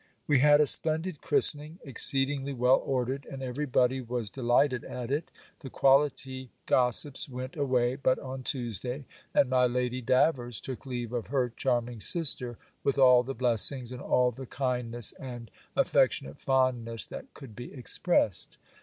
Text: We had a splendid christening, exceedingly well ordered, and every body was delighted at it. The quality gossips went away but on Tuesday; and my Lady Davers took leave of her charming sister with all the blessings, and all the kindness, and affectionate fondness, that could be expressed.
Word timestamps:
We 0.25 0.39
had 0.39 0.59
a 0.59 0.65
splendid 0.65 1.21
christening, 1.21 1.77
exceedingly 1.85 2.53
well 2.53 2.81
ordered, 2.83 3.27
and 3.27 3.43
every 3.43 3.67
body 3.67 4.01
was 4.01 4.31
delighted 4.31 4.83
at 4.83 5.11
it. 5.11 5.29
The 5.59 5.69
quality 5.69 6.49
gossips 6.65 7.29
went 7.29 7.55
away 7.55 7.97
but 7.97 8.17
on 8.17 8.41
Tuesday; 8.41 9.05
and 9.31 9.47
my 9.47 9.67
Lady 9.67 10.01
Davers 10.01 10.59
took 10.59 10.87
leave 10.87 11.13
of 11.13 11.27
her 11.27 11.53
charming 11.55 11.99
sister 11.99 12.57
with 12.83 12.97
all 12.97 13.21
the 13.21 13.35
blessings, 13.35 13.91
and 13.91 14.01
all 14.01 14.31
the 14.31 14.47
kindness, 14.47 15.11
and 15.19 15.51
affectionate 15.75 16.41
fondness, 16.41 17.05
that 17.05 17.31
could 17.35 17.55
be 17.55 17.71
expressed. 17.71 18.57